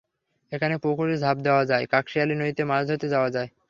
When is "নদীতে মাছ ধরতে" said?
2.35-3.07